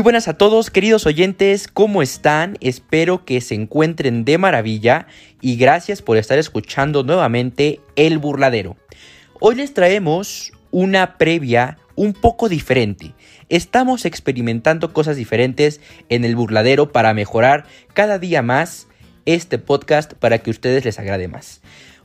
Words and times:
Muy 0.00 0.04
buenas 0.04 0.28
a 0.28 0.38
todos, 0.38 0.70
queridos 0.70 1.04
oyentes, 1.04 1.68
¿cómo 1.68 2.00
están? 2.00 2.56
Espero 2.62 3.26
que 3.26 3.42
se 3.42 3.54
encuentren 3.54 4.24
de 4.24 4.38
maravilla 4.38 5.06
y 5.42 5.56
gracias 5.56 6.00
por 6.00 6.16
estar 6.16 6.38
escuchando 6.38 7.02
nuevamente 7.02 7.80
El 7.96 8.16
Burladero. 8.16 8.78
Hoy 9.40 9.56
les 9.56 9.74
traemos 9.74 10.52
una 10.70 11.18
previa 11.18 11.76
un 11.96 12.14
poco 12.14 12.48
diferente. 12.48 13.12
Estamos 13.50 14.06
experimentando 14.06 14.94
cosas 14.94 15.16
diferentes 15.16 15.82
en 16.08 16.24
El 16.24 16.34
Burladero 16.34 16.92
para 16.92 17.12
mejorar 17.12 17.66
cada 17.92 18.18
día 18.18 18.40
más 18.40 18.88
este 19.26 19.58
podcast 19.58 20.14
para 20.14 20.38
que 20.38 20.48
a 20.48 20.52
ustedes 20.52 20.82
les 20.86 20.98
agrade 20.98 21.28
más. 21.28 21.60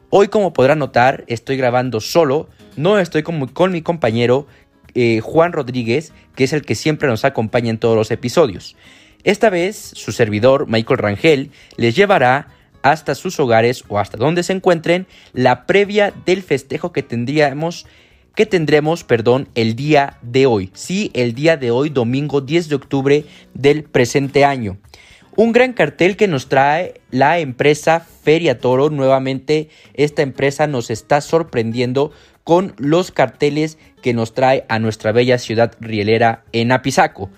Hoy, 0.09 0.27
como 0.27 0.51
podrán 0.51 0.79
notar, 0.79 1.23
estoy 1.27 1.55
grabando 1.55 2.01
solo, 2.01 2.49
no 2.75 2.99
estoy 2.99 3.23
con, 3.23 3.47
con 3.47 3.71
mi 3.71 3.81
compañero 3.81 4.47
eh, 4.95 5.19
Juan 5.21 5.53
Rodríguez, 5.53 6.13
que 6.35 6.45
es 6.45 6.53
el 6.53 6.63
que 6.63 6.75
siempre 6.75 7.07
nos 7.07 7.25
acompaña 7.25 7.69
en 7.69 7.77
todos 7.77 7.95
los 7.95 8.11
episodios. 8.11 8.75
Esta 9.23 9.49
vez, 9.49 9.75
su 9.75 10.11
servidor, 10.11 10.67
Michael 10.67 10.99
Rangel, 10.99 11.51
les 11.77 11.95
llevará 11.95 12.47
hasta 12.81 13.15
sus 13.15 13.39
hogares 13.39 13.83
o 13.87 13.99
hasta 13.99 14.17
donde 14.17 14.43
se 14.43 14.53
encuentren 14.53 15.07
la 15.33 15.65
previa 15.65 16.13
del 16.25 16.43
festejo 16.43 16.91
que 16.91 17.03
tendríamos 17.03 17.85
que 18.35 18.45
tendremos, 18.45 19.03
perdón, 19.03 19.47
el 19.55 19.75
día 19.75 20.17
de 20.21 20.45
hoy. 20.45 20.69
Sí, 20.73 21.09
el 21.13 21.33
día 21.33 21.55
de 21.55 21.71
hoy, 21.71 21.89
domingo 21.89 22.41
10 22.41 22.67
de 22.67 22.75
octubre 22.75 23.25
del 23.53 23.83
presente 23.83 24.43
año. 24.43 24.77
Un 25.37 25.51
gran 25.51 25.73
cartel 25.73 26.15
que 26.15 26.27
nos 26.27 26.47
trae 26.47 27.01
la 27.11 27.39
empresa 27.39 28.05
Feria 28.23 28.59
Toro. 28.59 28.89
Nuevamente, 28.89 29.69
esta 29.93 30.21
empresa 30.21 30.67
nos 30.67 30.89
está 30.89 31.21
sorprendiendo 31.21 32.11
con 32.45 32.75
los 32.77 33.11
carteles 33.11 33.77
que 34.01 34.13
nos 34.13 34.33
trae 34.33 34.65
a 34.69 34.79
nuestra 34.79 35.11
bella 35.11 35.39
ciudad 35.39 35.73
rielera 35.81 36.45
en 36.53 36.71
Apizaco. 36.71 37.29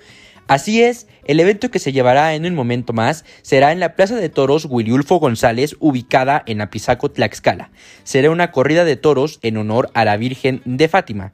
Así 0.48 0.84
es, 0.84 1.08
el 1.26 1.40
evento 1.40 1.72
que 1.72 1.80
se 1.80 1.94
llevará 1.94 2.36
en 2.36 2.46
un 2.46 2.54
momento 2.54 2.94
más 2.94 3.26
será 3.42 3.72
en 3.72 3.80
la 3.80 3.96
Plaza 3.96 4.16
de 4.18 4.30
Toros 4.30 4.68
Williulfo 4.70 5.20
González, 5.20 5.76
ubicada 5.80 6.44
en 6.46 6.62
Apizaco, 6.62 7.10
Tlaxcala. 7.10 7.72
Será 8.04 8.32
una 8.32 8.52
corrida 8.52 8.84
de 8.84 8.98
toros 8.98 9.40
en 9.44 9.58
honor 9.58 9.90
a 9.94 10.06
la 10.06 10.18
Virgen 10.18 10.62
de 10.66 10.88
Fátima. 10.90 11.32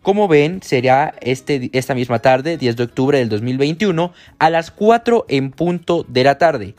Como 0.00 0.26
ven, 0.26 0.62
será 0.62 1.14
este, 1.20 1.68
esta 1.74 1.94
misma 1.94 2.20
tarde, 2.20 2.56
10 2.56 2.76
de 2.76 2.84
octubre 2.84 3.18
del 3.18 3.28
2021, 3.28 4.12
a 4.38 4.50
las 4.50 4.70
4 4.70 5.26
en 5.28 5.50
punto 5.50 6.06
de 6.08 6.24
la 6.24 6.38
tarde. 6.38 6.74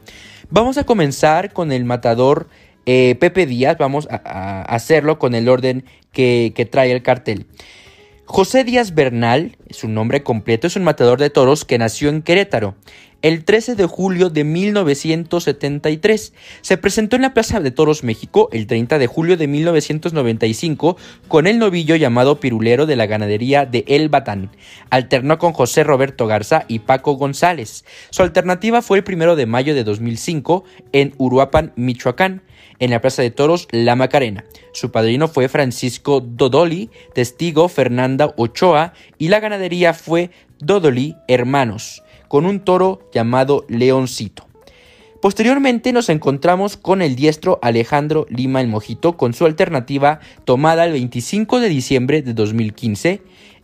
Vamos 0.49 0.77
a 0.77 0.85
comenzar 0.85 1.51
con 1.51 1.71
el 1.71 1.83
matador 1.83 2.47
eh, 2.87 3.15
Pepe 3.19 3.45
Díaz, 3.45 3.77
vamos 3.77 4.07
a, 4.09 4.63
hacerlo 4.63 5.19
con 5.19 5.35
el 5.35 5.47
orden 5.49 5.85
que, 6.11 6.53
que 6.55 6.65
trae 6.65 6.91
el 6.91 7.03
cartel. 7.03 7.45
José 8.25 8.63
Díaz 8.63 8.95
Bernal, 8.95 9.57
su 9.69 9.87
nombre 9.87 10.23
completo, 10.23 10.67
es 10.67 10.75
un 10.75 10.83
matador 10.83 11.19
de 11.19 11.29
toros 11.29 11.63
que 11.63 11.77
nació 11.77 12.09
en 12.09 12.23
Querétaro 12.23 12.75
el 13.27 13.43
13 13.43 13.75
de 13.75 13.85
julio 13.85 14.29
de 14.29 14.45
1973. 14.45 16.33
Se 16.61 16.77
presentó 16.77 17.17
en 17.17 17.23
la 17.23 17.33
Plaza 17.33 17.59
de 17.59 17.71
Toros 17.71 18.05
México 18.05 18.47
el 18.53 18.67
30 18.67 18.99
de 18.99 19.07
julio 19.07 19.35
de 19.35 19.47
1995 19.47 20.95
con 21.27 21.45
el 21.45 21.59
novillo 21.59 21.97
llamado 21.97 22.39
Pirulero 22.39 22.85
de 22.85 22.95
la 22.95 23.05
ganadería 23.05 23.65
de 23.65 23.83
El 23.89 24.07
Batán. 24.07 24.49
Alternó 24.91 25.39
con 25.39 25.51
José 25.51 25.83
Roberto 25.83 26.25
Garza 26.25 26.63
y 26.69 26.79
Paco 26.79 27.15
González. 27.15 27.83
Su 28.11 28.23
alternativa 28.23 28.81
fue 28.81 28.99
el 28.99 29.03
1 29.05 29.35
de 29.35 29.45
mayo 29.45 29.75
de 29.75 29.83
2005 29.83 30.63
en 30.93 31.13
Uruapan, 31.17 31.73
Michoacán 31.75 32.43
en 32.79 32.91
la 32.91 33.01
Plaza 33.01 33.23
de 33.23 33.31
Toros 33.31 33.67
La 33.71 33.97
Macarena. 33.97 34.45
Su 34.71 34.89
padrino 34.89 35.27
fue 35.27 35.49
Francisco 35.49 36.21
Dodoli, 36.21 36.91
testigo 37.13 37.67
Fernanda 37.67 38.33
Ochoa 38.37 38.93
y 39.17 39.27
la 39.27 39.41
ganadería 39.41 39.93
fue 39.93 40.31
Dodoli 40.59 41.17
Hermanos 41.27 42.03
con 42.27 42.45
un 42.45 42.59
toro 42.61 43.01
llamado 43.13 43.65
Leoncito. 43.67 44.47
Posteriormente 45.21 45.93
nos 45.93 46.09
encontramos 46.09 46.77
con 46.77 47.01
el 47.01 47.15
diestro 47.15 47.59
Alejandro 47.63 48.27
Lima 48.29 48.61
el 48.61 48.67
Mojito 48.67 49.17
con 49.17 49.33
su 49.33 49.45
alternativa 49.45 50.19
tomada 50.45 50.85
el 50.85 50.91
25 50.91 51.59
de 51.59 51.69
diciembre 51.69 52.21
de 52.21 52.33
2015 52.33 53.21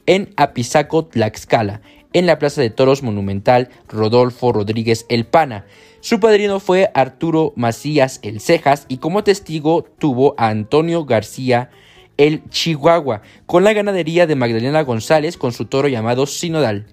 en 0.08 0.34
Apizaco, 0.36 1.06
Tlaxcala, 1.06 1.82
en 2.12 2.26
la 2.26 2.40
Plaza 2.40 2.62
de 2.62 2.70
Toros 2.70 3.04
Monumental 3.04 3.70
Rodolfo 3.88 4.52
Rodríguez 4.52 5.06
El 5.10 5.26
Pana. 5.26 5.66
Su 6.02 6.20
padrino 6.20 6.60
fue 6.60 6.92
Arturo 6.94 7.54
Macías 7.56 8.20
El 8.24 8.40
Cejas 8.40 8.86
y 8.90 8.98
como 8.98 9.24
testigo 9.24 9.86
tuvo 10.00 10.36
a 10.38 10.50
Antonio 10.50 11.06
García 11.06 11.70
el 12.18 12.48
Chihuahua, 12.50 13.22
con 13.46 13.64
la 13.64 13.74
ganadería 13.74 14.28
de 14.28 14.36
Magdalena 14.36 14.82
González 14.84 15.38
con 15.38 15.52
su 15.52 15.66
toro 15.66 15.88
llamado 15.88 16.26
Sinodal. 16.26 16.86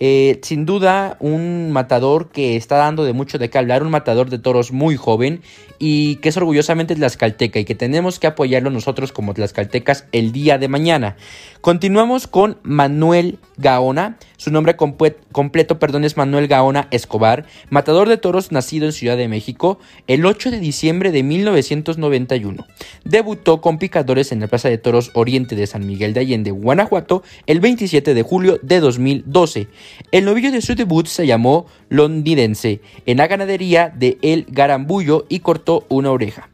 Eh, 0.00 0.38
sin 0.42 0.64
duda, 0.64 1.16
un 1.20 1.72
matador 1.72 2.30
que 2.30 2.56
está 2.56 2.76
dando 2.76 3.04
de 3.04 3.12
mucho 3.12 3.38
de 3.38 3.50
qué 3.50 3.58
hablar, 3.58 3.82
un 3.82 3.90
matador 3.90 4.30
de 4.30 4.38
toros 4.38 4.72
muy 4.72 4.96
joven 4.96 5.42
y 5.78 6.16
que 6.16 6.28
es 6.28 6.36
orgullosamente 6.36 6.94
tlaxcalteca 6.94 7.58
y 7.58 7.64
que 7.64 7.74
tenemos 7.74 8.18
que 8.18 8.26
apoyarlo 8.26 8.70
nosotros 8.70 9.12
como 9.12 9.34
tlaxcaltecas 9.34 10.06
el 10.12 10.32
día 10.32 10.58
de 10.58 10.68
mañana. 10.68 11.16
Continuamos 11.60 12.26
con 12.26 12.58
Manuel 12.62 13.38
Gaona, 13.56 14.18
su 14.36 14.50
nombre 14.50 14.76
completo 14.76 15.78
perdón, 15.78 16.04
es 16.04 16.16
Manuel 16.16 16.46
Gaona 16.46 16.88
Escobar, 16.90 17.46
matador 17.70 18.08
de 18.08 18.16
toros 18.16 18.52
nacido 18.52 18.86
en 18.86 18.92
Ciudad 18.92 19.16
de 19.16 19.28
México 19.28 19.78
el 20.06 20.24
8 20.24 20.52
de 20.52 20.60
diciembre 20.60 21.10
de 21.10 21.22
1991. 21.22 22.66
Debutó 23.04 23.60
con 23.60 23.78
picadores 23.78 24.32
en 24.32 24.40
la 24.40 24.46
Plaza 24.46 24.68
de 24.68 24.78
Toros 24.78 25.10
Oriente 25.14 25.56
de 25.56 25.66
San 25.66 25.86
Miguel 25.86 26.14
de 26.14 26.20
Allende, 26.20 26.50
Guanajuato, 26.50 27.22
el 27.46 27.60
27 27.60 28.14
de 28.14 28.22
julio 28.22 28.58
de 28.62 28.80
2012. 28.80 29.68
El 30.10 30.24
novillo 30.24 30.50
de 30.50 30.62
su 30.62 30.74
debut 30.74 31.06
se 31.06 31.26
llamó 31.26 31.66
Londidense 31.88 32.80
en 33.06 33.18
la 33.18 33.26
ganadería 33.26 33.92
de 33.94 34.18
El 34.22 34.46
Garambullo 34.48 35.26
y 35.28 35.40
cortó 35.40 35.84
una 35.88 36.10
oreja. 36.10 36.48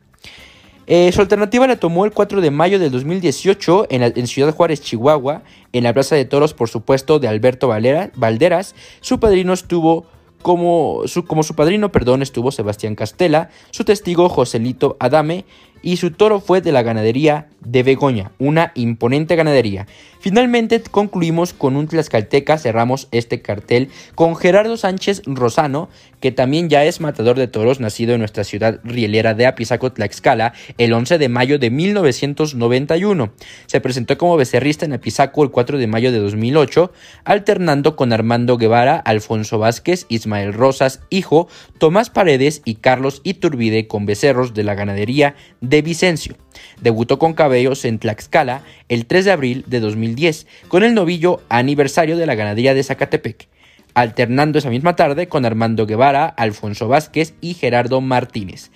Eh, 0.86 1.10
su 1.12 1.22
alternativa 1.22 1.66
la 1.66 1.76
tomó 1.76 2.04
el 2.04 2.12
4 2.12 2.40
de 2.40 2.50
mayo 2.50 2.78
del 2.78 2.90
2018 2.90 3.86
en, 3.88 4.02
en, 4.02 4.26
Ciudad 4.26 4.54
Juárez, 4.54 4.82
Chihuahua, 4.82 5.42
en 5.72 5.84
la 5.84 5.94
Plaza 5.94 6.14
de 6.14 6.26
Toros, 6.26 6.52
por 6.52 6.68
supuesto, 6.68 7.18
de 7.18 7.28
Alberto 7.28 7.68
Valderas. 7.68 8.74
Su 9.00 9.18
padrino 9.18 9.54
estuvo 9.54 10.04
como 10.42 11.04
su, 11.06 11.24
como 11.24 11.42
su 11.42 11.54
padrino, 11.54 11.90
perdón, 11.90 12.20
estuvo 12.20 12.52
Sebastián 12.52 12.96
Castela, 12.96 13.48
su 13.70 13.84
testigo 13.84 14.28
Joselito 14.28 14.98
Adame 15.00 15.46
y 15.84 15.98
su 15.98 16.10
toro 16.10 16.40
fue 16.40 16.62
de 16.62 16.72
la 16.72 16.82
ganadería 16.82 17.48
de 17.60 17.82
Begoña, 17.82 18.32
una 18.38 18.72
imponente 18.74 19.36
ganadería. 19.36 19.86
Finalmente 20.18 20.80
concluimos 20.80 21.52
con 21.52 21.76
un 21.76 21.86
Tlaxcalteca, 21.86 22.56
cerramos 22.56 23.08
este 23.10 23.42
cartel 23.42 23.90
con 24.14 24.36
Gerardo 24.36 24.78
Sánchez 24.78 25.20
Rosano, 25.26 25.90
que 26.20 26.32
también 26.32 26.70
ya 26.70 26.84
es 26.86 27.02
matador 27.02 27.36
de 27.36 27.48
toros, 27.48 27.80
nacido 27.80 28.14
en 28.14 28.20
nuestra 28.20 28.44
ciudad 28.44 28.80
rielera 28.84 29.34
de 29.34 29.44
Apizaco, 29.46 29.92
Tlaxcala, 29.92 30.54
el 30.78 30.94
11 30.94 31.18
de 31.18 31.28
mayo 31.28 31.58
de 31.58 31.70
1991. 31.70 33.32
Se 33.66 33.82
presentó 33.82 34.16
como 34.16 34.38
becerrista 34.38 34.86
en 34.86 34.94
Apizaco 34.94 35.42
el 35.42 35.50
4 35.50 35.76
de 35.76 35.86
mayo 35.86 36.10
de 36.10 36.20
2008, 36.20 36.90
alternando 37.24 37.94
con 37.94 38.14
Armando 38.14 38.56
Guevara, 38.56 38.96
Alfonso 38.96 39.58
Vázquez, 39.58 40.06
Ismael 40.08 40.54
Rosas, 40.54 41.00
hijo, 41.10 41.48
Tomás 41.76 42.08
Paredes 42.08 42.62
y 42.64 42.76
Carlos 42.76 43.20
Iturbide 43.24 43.86
con 43.86 44.06
becerros 44.06 44.54
de 44.54 44.64
la 44.64 44.74
ganadería 44.74 45.34
de 45.60 45.73
de 45.74 45.82
Vicencio. 45.82 46.36
Debutó 46.80 47.18
con 47.18 47.34
Cabellos 47.34 47.84
en 47.84 47.98
Tlaxcala 47.98 48.62
el 48.88 49.06
3 49.06 49.24
de 49.24 49.32
abril 49.32 49.64
de 49.66 49.80
2010 49.80 50.46
con 50.68 50.84
el 50.84 50.94
novillo 50.94 51.42
aniversario 51.48 52.16
de 52.16 52.26
la 52.26 52.36
ganadería 52.36 52.74
de 52.74 52.84
Zacatepec, 52.84 53.48
alternando 53.94 54.58
esa 54.58 54.70
misma 54.70 54.94
tarde 54.94 55.26
con 55.26 55.44
Armando 55.44 55.86
Guevara, 55.86 56.26
Alfonso 56.26 56.86
Vázquez 56.86 57.34
y 57.40 57.54
Gerardo 57.54 58.00
Martínez. 58.00 58.70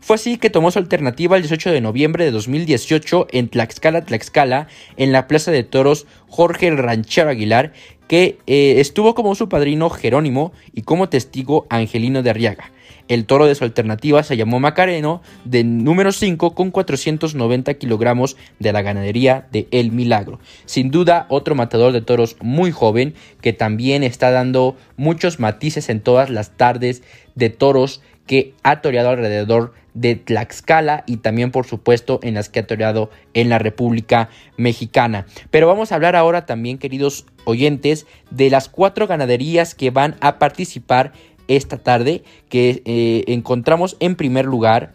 Fue 0.00 0.16
así 0.16 0.38
que 0.38 0.50
tomó 0.50 0.72
su 0.72 0.80
alternativa 0.80 1.36
el 1.36 1.42
18 1.42 1.70
de 1.70 1.80
noviembre 1.80 2.24
de 2.24 2.32
2018 2.32 3.28
en 3.30 3.48
Tlaxcala, 3.48 4.04
Tlaxcala, 4.04 4.66
en 4.96 5.12
la 5.12 5.28
Plaza 5.28 5.52
de 5.52 5.62
Toros 5.62 6.06
Jorge 6.26 6.70
Ranchero 6.72 7.30
Aguilar, 7.30 7.72
que 8.10 8.38
eh, 8.48 8.80
estuvo 8.80 9.14
como 9.14 9.36
su 9.36 9.48
padrino 9.48 9.88
Jerónimo 9.88 10.50
y 10.74 10.82
como 10.82 11.08
testigo 11.08 11.68
Angelino 11.70 12.24
de 12.24 12.30
Arriaga. 12.30 12.72
El 13.06 13.24
toro 13.24 13.46
de 13.46 13.54
su 13.54 13.62
alternativa 13.62 14.24
se 14.24 14.36
llamó 14.36 14.58
Macareno, 14.58 15.22
de 15.44 15.62
número 15.62 16.10
5, 16.10 16.56
con 16.56 16.72
490 16.72 17.74
kilogramos 17.74 18.36
de 18.58 18.72
la 18.72 18.82
ganadería 18.82 19.46
de 19.52 19.68
El 19.70 19.92
Milagro. 19.92 20.40
Sin 20.64 20.90
duda, 20.90 21.26
otro 21.28 21.54
matador 21.54 21.92
de 21.92 22.02
toros 22.02 22.36
muy 22.40 22.72
joven 22.72 23.14
que 23.42 23.52
también 23.52 24.02
está 24.02 24.32
dando 24.32 24.76
muchos 24.96 25.38
matices 25.38 25.88
en 25.88 26.00
todas 26.00 26.30
las 26.30 26.56
tardes 26.56 27.04
de 27.36 27.48
toros 27.48 28.02
que 28.26 28.54
ha 28.64 28.80
toreado 28.80 29.10
alrededor 29.10 29.72
de 29.94 30.16
Tlaxcala 30.16 31.04
y 31.06 31.18
también 31.18 31.50
por 31.50 31.66
supuesto 31.66 32.20
en 32.22 32.34
las 32.34 32.48
que 32.48 32.60
ha 32.60 32.66
toreado 32.66 33.10
en 33.34 33.48
la 33.48 33.58
República 33.58 34.28
Mexicana. 34.56 35.26
Pero 35.50 35.66
vamos 35.66 35.92
a 35.92 35.96
hablar 35.96 36.16
ahora 36.16 36.46
también, 36.46 36.78
queridos 36.78 37.26
oyentes, 37.44 38.06
de 38.30 38.50
las 38.50 38.68
cuatro 38.68 39.06
ganaderías 39.06 39.74
que 39.74 39.90
van 39.90 40.16
a 40.20 40.38
participar 40.38 41.12
esta 41.48 41.78
tarde, 41.78 42.22
que 42.48 42.82
eh, 42.84 43.24
encontramos 43.26 43.96
en 44.00 44.14
primer 44.14 44.46
lugar 44.46 44.92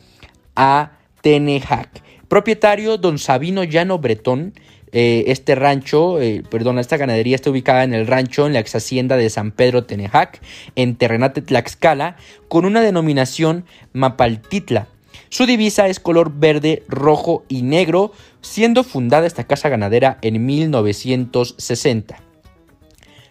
a 0.56 0.92
Tenejac. 1.21 2.01
Propietario 2.27 2.97
don 2.97 3.19
Sabino 3.19 3.63
Llano 3.63 4.00
Bretón. 4.00 4.53
Eh, 4.97 5.25
este 5.27 5.56
rancho, 5.56 6.21
eh, 6.21 6.42
perdón, 6.50 6.80
esta 6.80 6.95
ganadería 6.95 7.36
está 7.36 7.50
ubicada 7.50 7.83
en 7.83 7.94
el 7.94 8.07
rancho, 8.07 8.47
en 8.47 8.53
la 8.53 8.59
ex 8.59 8.75
hacienda 8.75 9.18
de 9.18 9.30
San 9.30 9.51
Pedro 9.51 9.83
Tenejac, 9.83 10.39
en 10.77 10.95
Terrenate 10.95 11.42
Tlaxcala, 11.42 12.15
con 12.47 12.63
una 12.63 12.80
denominación 12.80 13.65
Mapaltitla. 13.92 14.88
Su 15.27 15.45
divisa 15.45 15.89
es 15.89 16.00
color 16.00 16.31
verde, 16.33 16.83
rojo 16.88 17.44
y 17.50 17.63
negro, 17.63 18.13
siendo 18.39 18.86
fundada 18.86 19.27
esta 19.27 19.44
casa 19.44 19.68
ganadera 19.68 20.18
en 20.21 20.45
1960. 20.45 22.25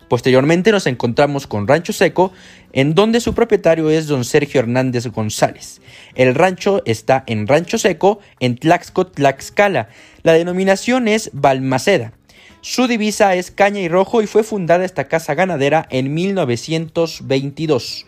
Posteriormente 0.08 0.72
nos 0.72 0.86
encontramos 0.86 1.46
con 1.46 1.66
Rancho 1.66 1.92
Seco, 1.92 2.32
en 2.72 2.94
donde 2.94 3.20
su 3.20 3.34
propietario 3.34 3.90
es 3.90 4.06
don 4.06 4.24
Sergio 4.24 4.60
Hernández 4.60 5.06
González. 5.08 5.80
El 6.14 6.34
rancho 6.34 6.82
está 6.84 7.24
en 7.26 7.46
Rancho 7.46 7.78
Seco, 7.78 8.20
en 8.40 8.56
Tlaxco, 8.56 9.06
Tlaxcala. 9.06 9.88
La 10.22 10.32
denominación 10.32 11.08
es 11.08 11.30
Balmaceda. 11.32 12.12
Su 12.60 12.86
divisa 12.86 13.34
es 13.34 13.50
caña 13.50 13.80
y 13.80 13.88
rojo 13.88 14.22
y 14.22 14.26
fue 14.26 14.42
fundada 14.42 14.84
esta 14.84 15.04
casa 15.04 15.34
ganadera 15.34 15.86
en 15.90 16.14
1922. 16.14 18.06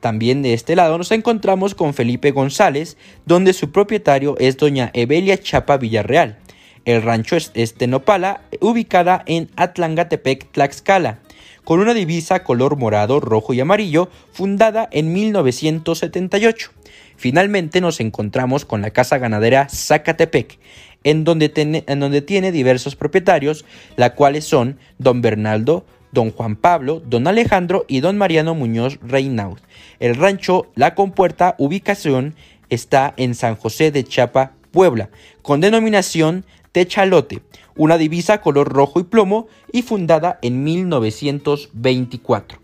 También 0.00 0.42
de 0.42 0.54
este 0.54 0.76
lado 0.76 0.96
nos 0.96 1.10
encontramos 1.10 1.74
con 1.74 1.92
Felipe 1.92 2.30
González, 2.30 2.96
donde 3.26 3.52
su 3.52 3.70
propietario 3.70 4.36
es 4.38 4.56
doña 4.56 4.90
Evelia 4.94 5.38
Chapa 5.38 5.76
Villarreal. 5.76 6.38
El 6.84 7.02
rancho 7.02 7.36
es 7.36 7.50
Estenopala, 7.54 8.42
ubicada 8.60 9.22
en 9.26 9.50
Atlangatepec, 9.56 10.50
Tlaxcala, 10.52 11.18
con 11.64 11.80
una 11.80 11.94
divisa 11.94 12.42
color 12.42 12.76
morado, 12.76 13.20
rojo 13.20 13.52
y 13.52 13.60
amarillo, 13.60 14.08
fundada 14.32 14.88
en 14.90 15.12
1978. 15.12 16.70
Finalmente 17.16 17.80
nos 17.80 18.00
encontramos 18.00 18.64
con 18.64 18.80
la 18.80 18.90
casa 18.90 19.18
ganadera 19.18 19.68
Zacatepec, 19.68 20.58
en 21.04 21.24
donde, 21.24 21.52
en 21.86 22.00
donde 22.00 22.22
tiene 22.22 22.50
diversos 22.50 22.96
propietarios, 22.96 23.64
las 23.96 24.12
cuales 24.12 24.44
son 24.44 24.78
don 24.98 25.20
Bernaldo, 25.20 25.84
don 26.12 26.30
Juan 26.30 26.56
Pablo, 26.56 27.02
don 27.04 27.26
Alejandro 27.26 27.84
y 27.88 28.00
don 28.00 28.16
Mariano 28.16 28.54
Muñoz 28.54 28.98
Reinaud. 29.02 29.58
El 29.98 30.16
rancho 30.16 30.70
La 30.74 30.94
Compuerta, 30.94 31.54
ubicación, 31.58 32.34
está 32.70 33.12
en 33.16 33.34
San 33.34 33.56
José 33.56 33.90
de 33.90 34.04
Chapa, 34.04 34.52
Puebla, 34.70 35.10
con 35.42 35.60
denominación 35.60 36.44
Techalote, 36.72 37.42
una 37.76 37.98
divisa 37.98 38.40
color 38.40 38.72
rojo 38.72 39.00
y 39.00 39.04
plomo 39.04 39.48
y 39.72 39.82
fundada 39.82 40.38
en 40.42 40.62
1924. 40.62 42.60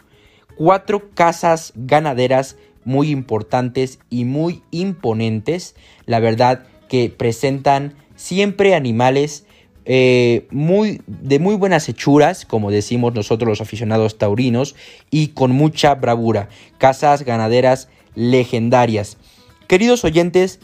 Cuatro 0.56 1.10
casas 1.14 1.72
ganaderas 1.74 2.56
muy 2.84 3.10
importantes 3.10 3.98
y 4.10 4.24
muy 4.24 4.62
imponentes, 4.70 5.74
la 6.06 6.20
verdad 6.20 6.66
que 6.88 7.10
presentan 7.10 7.94
siempre 8.14 8.74
animales 8.74 9.44
eh, 9.88 10.48
muy, 10.50 11.00
de 11.06 11.38
muy 11.38 11.54
buenas 11.54 11.88
hechuras, 11.88 12.44
como 12.44 12.72
decimos 12.72 13.14
nosotros 13.14 13.48
los 13.48 13.60
aficionados 13.60 14.18
taurinos, 14.18 14.74
y 15.10 15.28
con 15.28 15.52
mucha 15.52 15.94
bravura. 15.94 16.48
Casas 16.78 17.24
ganaderas 17.24 17.88
legendarias. 18.16 19.16
Queridos 19.68 20.04
oyentes, 20.04 20.58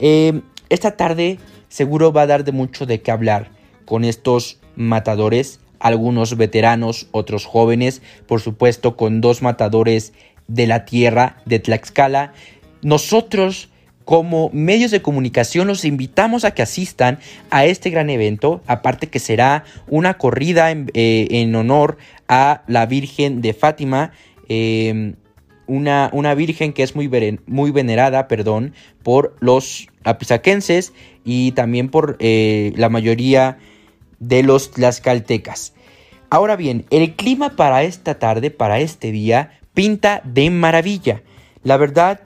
eh, 0.00 0.40
esta 0.70 0.96
tarde 0.96 1.38
seguro 1.74 2.12
va 2.12 2.22
a 2.22 2.26
dar 2.28 2.44
de 2.44 2.52
mucho 2.52 2.86
de 2.86 3.02
qué 3.02 3.10
hablar 3.10 3.50
con 3.84 4.04
estos 4.04 4.60
matadores, 4.76 5.58
algunos 5.80 6.36
veteranos, 6.36 7.08
otros 7.10 7.46
jóvenes, 7.46 8.00
por 8.28 8.40
supuesto 8.40 8.96
con 8.96 9.20
dos 9.20 9.42
matadores 9.42 10.12
de 10.46 10.68
la 10.68 10.84
tierra 10.84 11.38
de 11.46 11.58
Tlaxcala. 11.58 12.32
Nosotros 12.82 13.70
como 14.04 14.50
medios 14.52 14.92
de 14.92 15.02
comunicación 15.02 15.66
los 15.66 15.84
invitamos 15.84 16.44
a 16.44 16.52
que 16.52 16.62
asistan 16.62 17.18
a 17.50 17.64
este 17.64 17.90
gran 17.90 18.08
evento, 18.08 18.62
aparte 18.68 19.08
que 19.08 19.18
será 19.18 19.64
una 19.88 20.16
corrida 20.16 20.70
en, 20.70 20.92
eh, 20.94 21.52
honor 21.56 21.98
a 22.28 22.62
la 22.68 22.86
Virgen 22.86 23.40
de 23.40 23.52
Fátima. 23.52 24.12
Em, 24.48 25.16
una, 25.66 26.10
una, 26.12 26.34
virgen 26.34 26.72
que 26.72 26.82
es 26.82 26.94
muy, 26.94 27.10
muy 27.46 27.70
venerada 27.70 28.28
perdón, 28.28 28.74
por 29.02 29.36
los 29.40 29.88
apisaquenses 30.04 30.92
y 31.24 31.52
también 31.52 31.88
por 31.88 32.16
eh, 32.18 32.72
la 32.76 32.88
mayoría 32.88 33.58
de 34.18 34.42
los 34.42 34.70
tlaxcaltecas. 34.70 35.74
Ahora 36.30 36.56
bien, 36.56 36.84
el 36.90 37.14
clima 37.14 37.56
para 37.56 37.82
esta 37.84 38.18
tarde, 38.18 38.50
para 38.50 38.80
este 38.80 39.12
día, 39.12 39.60
pinta 39.72 40.20
de 40.24 40.50
maravilla. 40.50 41.22
La 41.62 41.76
verdad, 41.76 42.20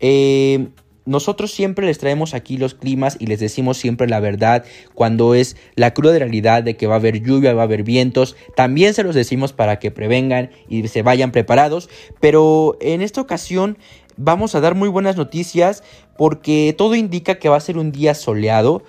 eh, 0.00 0.68
nosotros 1.04 1.50
siempre 1.50 1.86
les 1.86 1.98
traemos 1.98 2.34
aquí 2.34 2.56
los 2.56 2.74
climas 2.74 3.16
y 3.18 3.26
les 3.26 3.40
decimos 3.40 3.78
siempre 3.78 4.08
la 4.08 4.20
verdad 4.20 4.64
cuando 4.94 5.34
es 5.34 5.56
la 5.74 5.94
cruda 5.94 6.18
realidad 6.18 6.62
de 6.62 6.76
que 6.76 6.86
va 6.86 6.94
a 6.94 6.98
haber 6.98 7.22
lluvia, 7.22 7.54
va 7.54 7.62
a 7.62 7.64
haber 7.64 7.82
vientos. 7.82 8.36
También 8.54 8.94
se 8.94 9.02
los 9.02 9.14
decimos 9.14 9.52
para 9.52 9.78
que 9.78 9.90
prevengan 9.90 10.50
y 10.68 10.86
se 10.88 11.02
vayan 11.02 11.32
preparados. 11.32 11.88
Pero 12.20 12.76
en 12.80 13.02
esta 13.02 13.20
ocasión 13.20 13.78
vamos 14.16 14.54
a 14.54 14.60
dar 14.60 14.74
muy 14.74 14.88
buenas 14.88 15.16
noticias 15.16 15.82
porque 16.16 16.74
todo 16.76 16.94
indica 16.94 17.36
que 17.36 17.48
va 17.48 17.56
a 17.56 17.60
ser 17.60 17.78
un 17.78 17.92
día 17.92 18.14
soleado 18.14 18.82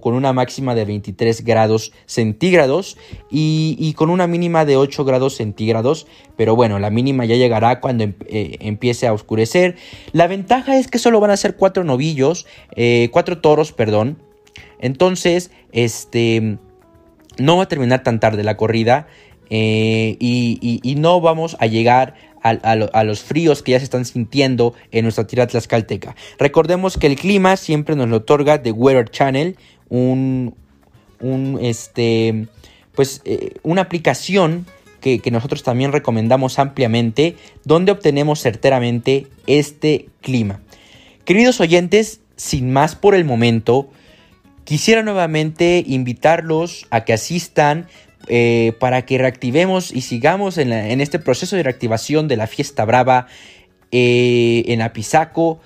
con 0.00 0.14
una 0.14 0.32
máxima 0.32 0.74
de 0.74 0.84
23 0.84 1.44
grados 1.44 1.92
centígrados 2.06 2.96
y, 3.30 3.92
con 3.94 4.10
una 4.10 4.26
mínima 4.26 4.64
de 4.64 4.76
8 4.76 5.04
grados 5.04 5.36
centígrados. 5.36 6.06
Pero 6.36 6.54
bueno, 6.54 6.78
la 6.78 6.90
mínima 6.90 7.24
ya 7.24 7.36
llegará 7.36 7.80
cuando 7.80 8.04
em, 8.04 8.14
eh, 8.26 8.56
empiece 8.60 9.06
a 9.06 9.12
oscurecer. 9.12 9.76
La 10.12 10.26
ventaja 10.26 10.78
es 10.78 10.88
que 10.88 10.98
solo 10.98 11.20
van 11.20 11.30
a 11.30 11.36
ser 11.36 11.56
cuatro 11.56 11.84
novillos, 11.84 12.46
eh, 12.76 13.08
cuatro 13.12 13.38
toros, 13.40 13.72
perdón. 13.72 14.18
Entonces, 14.78 15.50
este, 15.72 16.58
no 17.38 17.56
va 17.56 17.64
a 17.64 17.68
terminar 17.68 18.02
tan 18.02 18.20
tarde 18.20 18.44
la 18.44 18.56
corrida. 18.56 19.06
Eh, 19.50 20.16
y, 20.20 20.94
no 20.98 21.20
vamos 21.20 21.56
a 21.60 21.66
llegar 21.66 22.14
a, 22.42 23.04
los 23.04 23.22
fríos 23.22 23.62
que 23.62 23.72
ya 23.72 23.78
se 23.78 23.84
están 23.84 24.04
sintiendo 24.04 24.74
en 24.90 25.04
nuestra 25.04 25.26
tierra 25.26 25.46
tlaxcalteca. 25.46 26.16
Recordemos 26.38 26.96
que 26.98 27.06
el 27.06 27.16
clima 27.16 27.56
siempre 27.56 27.96
nos 27.96 28.08
lo 28.08 28.18
otorga 28.18 28.62
The 28.62 28.72
Weather 28.72 29.10
Channel, 29.10 29.56
un, 29.88 30.54
este, 31.60 32.46
pues, 32.94 33.22
eh, 33.24 33.54
una 33.62 33.82
aplicación 33.82 34.66
que, 35.00 35.20
que, 35.20 35.30
nosotros 35.30 35.62
también 35.62 35.92
recomendamos 35.92 36.58
ampliamente, 36.58 37.36
donde 37.64 37.92
obtenemos 37.92 38.40
certeramente 38.42 39.26
este 39.46 40.08
clima. 40.20 40.60
Queridos 41.24 41.60
oyentes, 41.60 42.20
sin 42.36 42.72
más 42.72 42.94
por 42.96 43.14
el 43.14 43.24
momento, 43.24 43.90
quisiera 44.64 45.02
nuevamente 45.02 45.82
invitarlos 45.86 46.86
a 46.90 47.04
que 47.04 47.12
asistan 47.12 47.86
eh, 48.30 48.74
para 48.78 49.06
que 49.06 49.16
reactivemos 49.16 49.90
y 49.90 50.02
sigamos 50.02 50.58
en, 50.58 50.70
este 51.00 51.18
proceso 51.18 51.56
de 51.56 51.62
reactivación 51.62 52.28
de 52.28 52.36
la 52.36 52.46
fiesta 52.46 52.84
brava 52.84 53.26
eh, 53.90 54.64
en 54.66 54.82
Apizaco, 54.82 55.60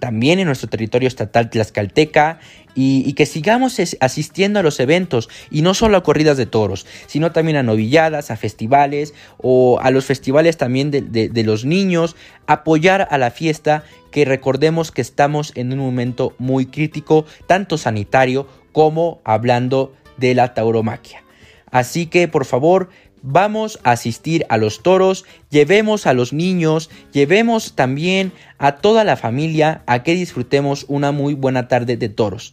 también 0.00 0.38
en 0.38 0.46
nuestro 0.46 0.68
territorio 0.68 1.08
estatal 1.08 1.50
tlaxcalteca 1.50 2.38
y, 2.74 3.12
que 3.14 3.26
sigamos 3.26 3.78
asistiendo 4.00 4.60
a 4.60 4.62
los 4.62 4.80
eventos 4.80 5.28
y 5.50 5.62
no 5.62 5.74
solo 5.74 5.96
a 5.96 6.02
corridas 6.02 6.36
de 6.36 6.46
toros, 6.46 6.86
sino 7.06 7.32
también 7.32 7.56
a 7.56 7.62
novilladas, 7.62 8.30
a 8.30 8.36
festivales 8.36 9.14
o 9.38 9.78
a 9.82 9.90
los 9.90 10.04
festivales 10.04 10.56
también 10.56 10.90
de, 10.90 11.42
los 11.44 11.64
niños, 11.64 12.16
apoyar 12.46 13.08
a 13.10 13.18
la 13.18 13.30
fiesta 13.30 13.84
que 14.10 14.24
recordemos 14.24 14.90
que 14.90 15.02
estamos 15.02 15.52
en 15.54 15.72
un 15.72 15.78
momento 15.78 16.34
muy 16.38 16.66
crítico, 16.66 17.26
tanto 17.46 17.78
sanitario 17.78 18.46
como 18.72 19.20
hablando 19.24 19.94
de 20.16 20.34
la 20.34 20.54
tauromaquia. 20.54 21.22
Así 21.70 22.06
que 22.06 22.28
por 22.28 22.44
favor, 22.44 22.88
vamos 23.26 23.78
a 23.82 23.90
asistir 23.90 24.46
a 24.48 24.56
los 24.56 24.82
toros, 24.82 25.24
llevemos 25.50 26.06
a 26.06 26.14
los 26.14 26.32
niños, 26.32 26.88
llevemos 27.12 27.74
también 27.74 28.32
a 28.58 28.76
toda 28.76 29.04
la 29.04 29.16
familia 29.16 29.82
a 29.86 30.02
que 30.02 30.14
disfrutemos 30.14 30.86
una 30.88 31.12
muy 31.12 31.34
buena 31.34 31.68
tarde 31.68 31.96
de 31.96 32.08
toros. 32.08 32.52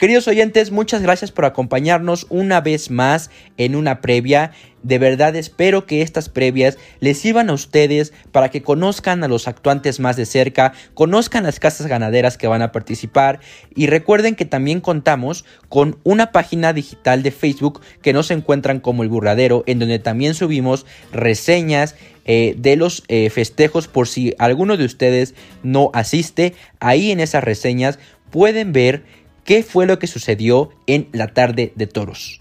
Queridos 0.00 0.28
oyentes, 0.28 0.70
muchas 0.70 1.02
gracias 1.02 1.30
por 1.30 1.44
acompañarnos 1.44 2.26
una 2.30 2.62
vez 2.62 2.90
más 2.90 3.30
en 3.58 3.76
una 3.76 4.00
previa. 4.00 4.52
De 4.82 4.98
verdad 4.98 5.36
espero 5.36 5.84
que 5.84 6.00
estas 6.00 6.30
previas 6.30 6.78
les 7.00 7.18
sirvan 7.18 7.50
a 7.50 7.52
ustedes 7.52 8.14
para 8.32 8.48
que 8.48 8.62
conozcan 8.62 9.22
a 9.22 9.28
los 9.28 9.46
actuantes 9.46 10.00
más 10.00 10.16
de 10.16 10.24
cerca, 10.24 10.72
conozcan 10.94 11.42
las 11.42 11.60
casas 11.60 11.86
ganaderas 11.86 12.38
que 12.38 12.46
van 12.46 12.62
a 12.62 12.72
participar 12.72 13.40
y 13.74 13.88
recuerden 13.88 14.36
que 14.36 14.46
también 14.46 14.80
contamos 14.80 15.44
con 15.68 15.98
una 16.02 16.32
página 16.32 16.72
digital 16.72 17.22
de 17.22 17.30
Facebook 17.30 17.82
que 18.00 18.14
nos 18.14 18.30
encuentran 18.30 18.80
como 18.80 19.02
el 19.02 19.10
burradero 19.10 19.64
en 19.66 19.80
donde 19.80 19.98
también 19.98 20.32
subimos 20.32 20.86
reseñas 21.12 21.94
eh, 22.24 22.54
de 22.56 22.76
los 22.76 23.04
eh, 23.08 23.28
festejos 23.28 23.86
por 23.86 24.08
si 24.08 24.34
alguno 24.38 24.78
de 24.78 24.86
ustedes 24.86 25.34
no 25.62 25.90
asiste. 25.92 26.54
Ahí 26.78 27.10
en 27.10 27.20
esas 27.20 27.44
reseñas 27.44 27.98
pueden 28.30 28.72
ver 28.72 29.02
qué 29.44 29.62
fue 29.62 29.86
lo 29.86 29.98
que 29.98 30.06
sucedió 30.06 30.70
en 30.86 31.08
la 31.12 31.28
tarde 31.28 31.72
de 31.74 31.86
toros. 31.86 32.40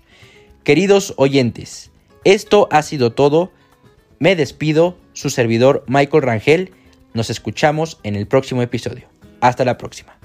Queridos 0.64 1.14
oyentes, 1.18 1.92
esto 2.24 2.68
ha 2.72 2.82
sido 2.82 3.14
todo. 3.14 3.52
Me 4.20 4.36
despido, 4.36 4.98
su 5.14 5.30
servidor 5.30 5.84
Michael 5.88 6.24
Rangel. 6.24 6.72
Nos 7.14 7.30
escuchamos 7.30 8.00
en 8.04 8.16
el 8.16 8.28
próximo 8.28 8.62
episodio. 8.62 9.08
Hasta 9.42 9.66
la 9.66 9.78
próxima. 9.78 10.19